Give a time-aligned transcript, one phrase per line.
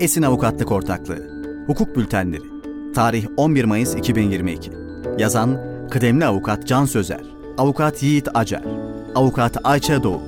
[0.00, 2.42] Esin Avukatlık Ortaklığı Hukuk Bültenleri
[2.94, 4.70] Tarih 11 Mayıs 2022
[5.18, 7.22] Yazan Kıdemli Avukat Can Sözer
[7.58, 8.62] Avukat Yiğit Acar
[9.14, 10.22] Avukat Ayça Doğu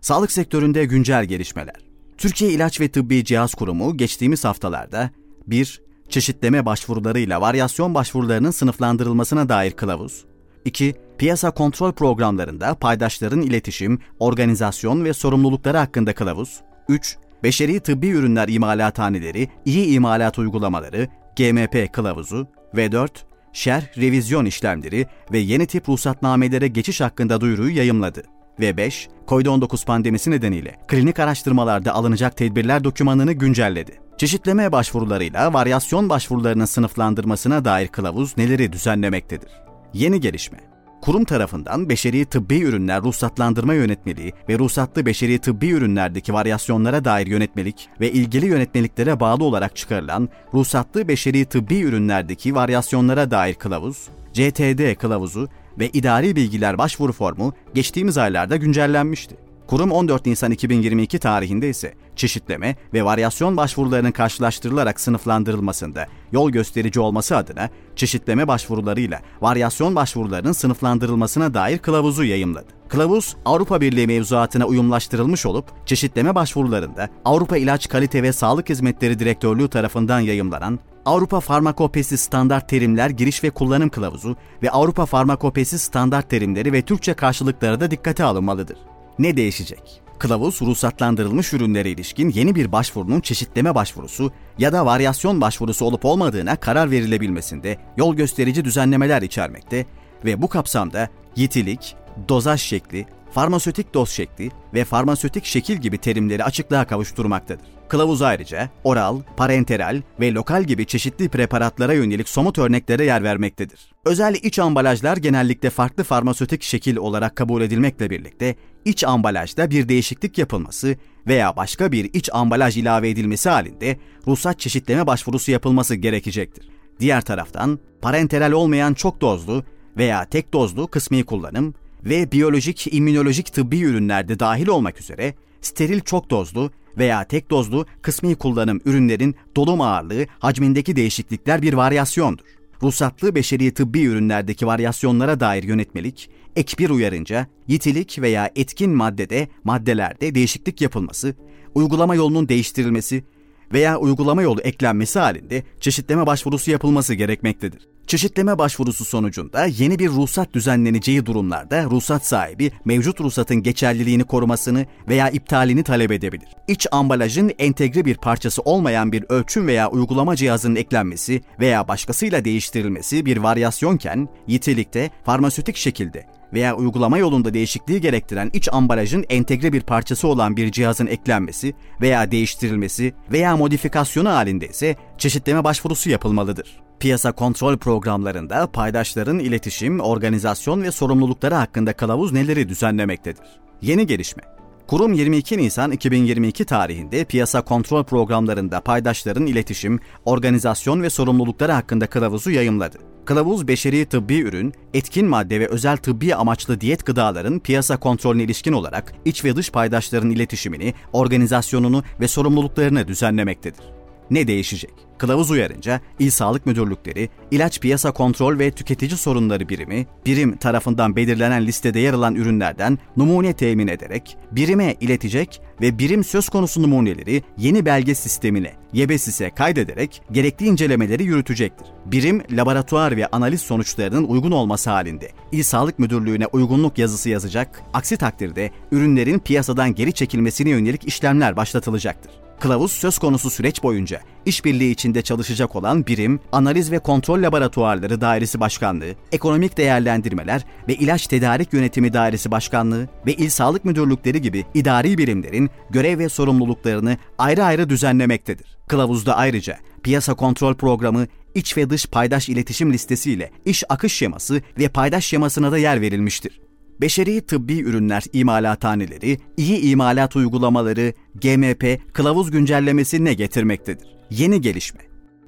[0.00, 1.76] Sağlık sektöründe güncel gelişmeler
[2.18, 5.10] Türkiye İlaç ve Tıbbi Cihaz Kurumu geçtiğimiz haftalarda
[5.46, 5.82] 1.
[6.08, 10.24] Çeşitleme başvurularıyla varyasyon başvurularının sınıflandırılmasına dair kılavuz
[10.64, 10.94] 2.
[11.18, 17.18] Piyasa kontrol programlarında paydaşların iletişim, organizasyon ve sorumlulukları hakkında kılavuz 3.
[17.42, 23.26] Beşeri tıbbi ürünler imalathaneleri, iyi imalat uygulamaları, GMP kılavuzu ve 4.
[23.52, 28.22] Şerh, revizyon işlemleri ve yeni tip ruhsatnamelere geçiş hakkında duyuruyu yayımladı.
[28.60, 29.08] Ve 5.
[29.28, 34.00] COVID-19 pandemisi nedeniyle klinik araştırmalarda alınacak tedbirler dokümanını güncelledi.
[34.16, 39.50] Çeşitleme başvurularıyla varyasyon başvurularının sınıflandırmasına dair kılavuz neleri düzenlemektedir?
[39.94, 40.67] Yeni gelişme
[41.00, 47.88] kurum tarafından beşeri tıbbi ürünler ruhsatlandırma yönetmeliği ve ruhsatlı beşeri tıbbi ürünlerdeki varyasyonlara dair yönetmelik
[48.00, 55.48] ve ilgili yönetmeliklere bağlı olarak çıkarılan ruhsatlı beşeri tıbbi ürünlerdeki varyasyonlara dair kılavuz, CTD kılavuzu
[55.78, 59.47] ve idari bilgiler başvuru formu geçtiğimiz aylarda güncellenmişti.
[59.68, 67.36] Kurum 14 Nisan 2022 tarihinde ise çeşitleme ve varyasyon başvurularının karşılaştırılarak sınıflandırılmasında yol gösterici olması
[67.36, 72.66] adına çeşitleme başvurularıyla varyasyon başvurularının sınıflandırılmasına dair kılavuzu yayımladı.
[72.88, 79.68] Kılavuz, Avrupa Birliği mevzuatına uyumlaştırılmış olup, çeşitleme başvurularında Avrupa İlaç Kalite ve Sağlık Hizmetleri Direktörlüğü
[79.68, 86.72] tarafından yayımlanan Avrupa Farmakopesi Standart Terimler Giriş ve Kullanım Kılavuzu ve Avrupa Farmakopesi Standart Terimleri
[86.72, 88.78] ve Türkçe karşılıkları da dikkate alınmalıdır
[89.18, 90.02] ne değişecek?
[90.18, 96.56] Kılavuz, ruhsatlandırılmış ürünlere ilişkin yeni bir başvurunun çeşitleme başvurusu ya da varyasyon başvurusu olup olmadığına
[96.56, 99.86] karar verilebilmesinde yol gösterici düzenlemeler içermekte
[100.24, 101.96] ve bu kapsamda yetilik,
[102.28, 107.66] dozaj şekli, farmasötik doz şekli ve farmasötik şekil gibi terimleri açıklığa kavuşturmaktadır.
[107.88, 113.92] Kılavuz ayrıca oral, parenteral ve lokal gibi çeşitli preparatlara yönelik somut örneklere yer vermektedir.
[114.04, 120.38] Özel iç ambalajlar genellikle farklı farmasötik şekil olarak kabul edilmekle birlikte iç ambalajda bir değişiklik
[120.38, 120.96] yapılması
[121.26, 123.96] veya başka bir iç ambalaj ilave edilmesi halinde
[124.26, 126.68] ruhsat çeşitleme başvurusu yapılması gerekecektir.
[127.00, 129.64] Diğer taraftan parenteral olmayan çok dozlu
[129.96, 131.74] veya tek dozlu kısmi kullanım
[132.04, 138.34] ve biyolojik, immünolojik tıbbi ürünlerde dahil olmak üzere steril çok dozlu veya tek dozlu kısmi
[138.34, 142.44] kullanım ürünlerin dolum ağırlığı, hacmindeki değişiklikler bir varyasyondur.
[142.82, 150.34] Ruhsatlı beşeri tıbbi ürünlerdeki varyasyonlara dair yönetmelik, ek bir uyarınca yitilik veya etkin maddede, maddelerde
[150.34, 151.34] değişiklik yapılması,
[151.74, 153.24] uygulama yolunun değiştirilmesi
[153.72, 157.88] veya uygulama yolu eklenmesi halinde çeşitleme başvurusu yapılması gerekmektedir.
[158.08, 165.30] Çeşitleme başvurusu sonucunda yeni bir ruhsat düzenleneceği durumlarda ruhsat sahibi mevcut ruhsatın geçerliliğini korumasını veya
[165.30, 166.48] iptalini talep edebilir.
[166.68, 173.26] İç ambalajın entegre bir parçası olmayan bir ölçüm veya uygulama cihazının eklenmesi veya başkasıyla değiştirilmesi
[173.26, 180.28] bir varyasyonken, yitelikte, farmasötik şekilde veya uygulama yolunda değişikliği gerektiren iç ambalajın entegre bir parçası
[180.28, 186.80] olan bir cihazın eklenmesi veya değiştirilmesi veya modifikasyonu halinde ise çeşitleme başvurusu yapılmalıdır.
[187.00, 193.46] Piyasa kontrol programlarında paydaşların iletişim, organizasyon ve sorumlulukları hakkında kılavuz neleri düzenlemektedir?
[193.82, 194.57] Yeni gelişme.
[194.88, 202.50] Kurum 22 Nisan 2022 tarihinde piyasa kontrol programlarında paydaşların iletişim, organizasyon ve sorumlulukları hakkında kılavuzu
[202.50, 202.98] yayımladı.
[203.24, 208.72] Kılavuz beşeri tıbbi ürün, etkin madde ve özel tıbbi amaçlı diyet gıdaların piyasa kontrolüne ilişkin
[208.72, 213.97] olarak iç ve dış paydaşların iletişimini, organizasyonunu ve sorumluluklarını düzenlemektedir.
[214.30, 215.08] Ne değişecek?
[215.18, 221.66] Kılavuz uyarınca İl Sağlık Müdürlükleri, İlaç Piyasa Kontrol ve Tüketici Sorunları Birimi, birim tarafından belirlenen
[221.66, 227.86] listede yer alan ürünlerden numune temin ederek birime iletecek ve birim söz konusu numuneleri yeni
[227.86, 231.86] belge sistemine, YEBESİS'e kaydederek gerekli incelemeleri yürütecektir.
[232.06, 238.16] Birim, laboratuvar ve analiz sonuçlarının uygun olması halinde İl Sağlık Müdürlüğü'ne uygunluk yazısı yazacak, aksi
[238.16, 242.47] takdirde ürünlerin piyasadan geri çekilmesine yönelik işlemler başlatılacaktır.
[242.60, 248.60] Kılavuz söz konusu süreç boyunca işbirliği içinde çalışacak olan birim, analiz ve kontrol laboratuvarları dairesi
[248.60, 255.18] başkanlığı, ekonomik değerlendirmeler ve ilaç tedarik yönetimi dairesi başkanlığı ve il sağlık müdürlükleri gibi idari
[255.18, 258.78] birimlerin görev ve sorumluluklarını ayrı ayrı düzenlemektedir.
[258.88, 264.62] Kılavuzda ayrıca piyasa kontrol programı, iç ve dış paydaş iletişim listesi ile iş akış şeması
[264.78, 266.67] ve paydaş şemasına da yer verilmiştir.
[267.00, 274.08] Beşeri tıbbi ürünler imalathaneleri, iyi imalat uygulamaları, GMP, kılavuz güncellemesi ne getirmektedir?
[274.30, 275.00] Yeni gelişme.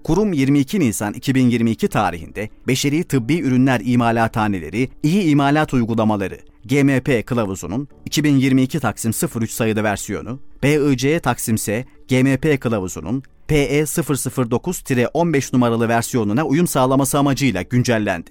[0.05, 8.81] Kurum 22 Nisan 2022 tarihinde beşeri tıbbi ürünler imalathaneleri, iyi imalat uygulamaları, GMP kılavuzunun 2022
[8.81, 17.19] Taksim 03 sayılı versiyonu, BIC Taksim S GMP kılavuzunun PE 009-15 numaralı versiyonuna uyum sağlaması
[17.19, 18.31] amacıyla güncellendi.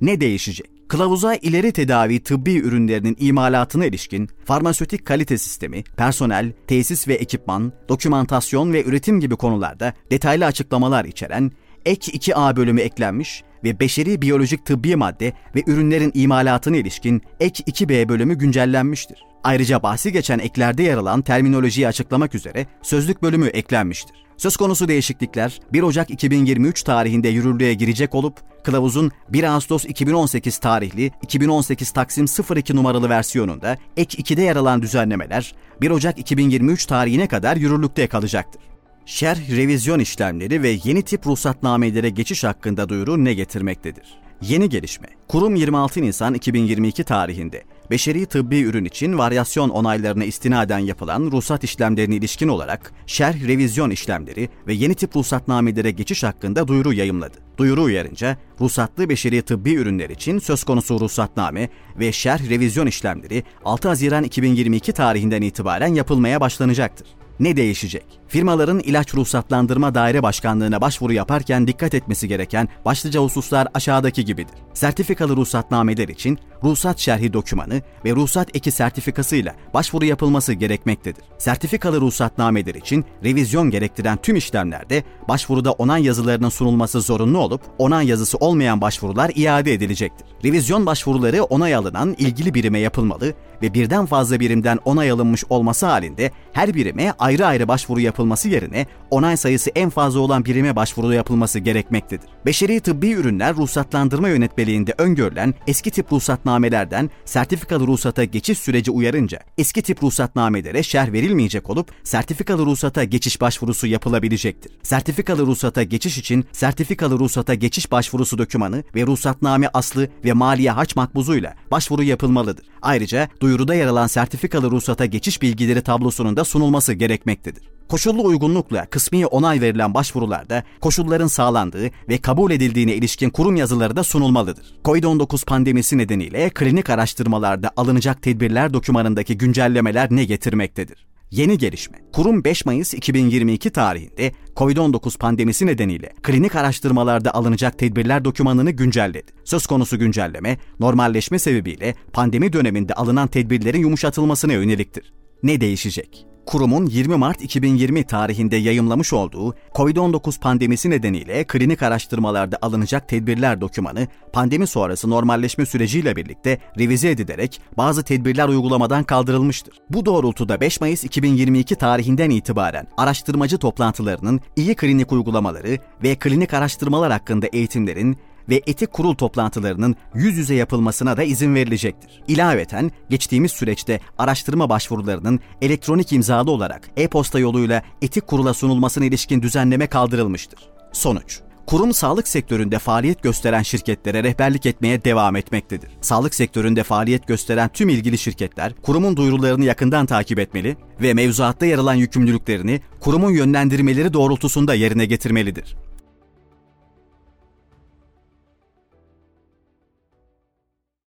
[0.00, 0.79] Ne değişecek?
[0.90, 8.72] Kılavuza ileri tedavi tıbbi ürünlerinin imalatına ilişkin farmasötik kalite sistemi, personel, tesis ve ekipman, dokümantasyon
[8.72, 11.52] ve üretim gibi konularda detaylı açıklamalar içeren
[11.84, 18.08] Ek 2A bölümü eklenmiş ve beşeri biyolojik tıbbi madde ve ürünlerin imalatına ilişkin Ek 2B
[18.08, 19.18] bölümü güncellenmiştir.
[19.44, 24.16] Ayrıca bahsi geçen eklerde yer alan terminolojiyi açıklamak üzere sözlük bölümü eklenmiştir.
[24.40, 28.34] Söz konusu değişiklikler 1 Ocak 2023 tarihinde yürürlüğe girecek olup
[28.64, 32.26] kılavuzun 1 Ağustos 2018 tarihli 2018 Taksim
[32.56, 38.62] 02 numaralı versiyonunda ek 2'de yer alan düzenlemeler 1 Ocak 2023 tarihine kadar yürürlükte kalacaktır.
[39.06, 44.20] Şerh, revizyon işlemleri ve yeni tip ruhsatnamelere geçiş hakkında duyuru ne getirmektedir?
[44.42, 45.08] Yeni gelişme.
[45.28, 52.16] Kurum 26 Nisan 2022 tarihinde beşeri tıbbi ürün için varyasyon onaylarına istinaden yapılan ruhsat işlemlerine
[52.16, 57.38] ilişkin olarak şerh revizyon işlemleri ve yeni tip ruhsatnamelere geçiş hakkında duyuru yayımladı.
[57.56, 63.88] Duyuru uyarınca ruhsatlı beşeri tıbbi ürünler için söz konusu ruhsatname ve şerh revizyon işlemleri 6
[63.88, 67.19] Haziran 2022 tarihinden itibaren yapılmaya başlanacaktır.
[67.40, 68.04] Ne değişecek?
[68.28, 74.54] Firmaların ilaç ruhsatlandırma daire başkanlığına başvuru yaparken dikkat etmesi gereken başlıca hususlar aşağıdaki gibidir.
[74.74, 81.24] Sertifikalı ruhsatnameler için ruhsat şerhi dokümanı ve ruhsat eki sertifikasıyla başvuru yapılması gerekmektedir.
[81.38, 88.38] Sertifikalı ruhsatnameler için revizyon gerektiren tüm işlemlerde başvuruda onay yazılarının sunulması zorunlu olup onay yazısı
[88.38, 90.26] olmayan başvurular iade edilecektir.
[90.44, 96.30] Revizyon başvuruları onay alınan ilgili birime yapılmalı ve birden fazla birimden onay alınmış olması halinde
[96.52, 101.58] her birime ayrı ayrı başvuru yapılması yerine onay sayısı en fazla olan birime başvuru yapılması
[101.58, 102.28] gerekmektedir.
[102.46, 109.82] Beşeri tıbbi ürünler ruhsatlandırma yönetmeliğinde öngörülen eski tip ruhsatnamelerden sertifikalı ruhsata geçiş süreci uyarınca eski
[109.82, 114.72] tip ruhsatnamelere şerh verilmeyecek olup sertifikalı ruhsata geçiş başvurusu yapılabilecektir.
[114.82, 120.96] Sertifikalı ruhsata geçiş için sertifikalı ruhsata geçiş başvurusu dokümanı ve ruhsatname aslı ve maliye haç
[120.96, 122.66] makbuzuyla başvuru yapılmalıdır.
[122.82, 127.62] Ayrıca duyuruda yer alan sertifikalı ruhsata geçiş bilgileri tablosunun da sunulması gerekmektedir.
[127.88, 134.04] Koşullu uygunlukla kısmi onay verilen başvurularda koşulların sağlandığı ve kabul edildiğine ilişkin kurum yazıları da
[134.04, 134.74] sunulmalıdır.
[134.84, 141.09] Covid-19 pandemisi nedeniyle klinik araştırmalarda alınacak tedbirler dokümanındaki güncellemeler ne getirmektedir?
[141.30, 141.98] Yeni gelişme.
[142.12, 149.32] Kurum 5 Mayıs 2022 tarihinde COVID-19 pandemisi nedeniyle klinik araştırmalarda alınacak tedbirler dokümanını güncelledi.
[149.44, 155.12] Söz konusu güncelleme, normalleşme sebebiyle pandemi döneminde alınan tedbirlerin yumuşatılmasına yöneliktir.
[155.42, 156.29] Ne değişecek?
[156.50, 164.08] Kurumun 20 Mart 2020 tarihinde yayımlamış olduğu COVID-19 pandemisi nedeniyle klinik araştırmalarda alınacak tedbirler dokümanı
[164.32, 169.74] pandemi sonrası normalleşme süreciyle birlikte revize edilerek bazı tedbirler uygulamadan kaldırılmıştır.
[169.90, 177.12] Bu doğrultuda 5 Mayıs 2022 tarihinden itibaren araştırmacı toplantılarının iyi klinik uygulamaları ve klinik araştırmalar
[177.12, 178.16] hakkında eğitimlerin
[178.50, 182.22] ve etik kurul toplantılarının yüz yüze yapılmasına da izin verilecektir.
[182.28, 189.86] İlaveten geçtiğimiz süreçte araştırma başvurularının elektronik imzalı olarak e-posta yoluyla etik kurula sunulmasına ilişkin düzenleme
[189.86, 190.60] kaldırılmıştır.
[190.92, 195.90] Sonuç Kurum sağlık sektöründe faaliyet gösteren şirketlere rehberlik etmeye devam etmektedir.
[196.00, 201.78] Sağlık sektöründe faaliyet gösteren tüm ilgili şirketler kurumun duyurularını yakından takip etmeli ve mevzuatta yer
[201.78, 205.76] alan yükümlülüklerini kurumun yönlendirmeleri doğrultusunda yerine getirmelidir.